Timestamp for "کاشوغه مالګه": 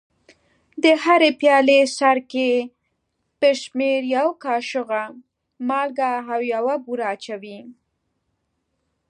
4.45-6.13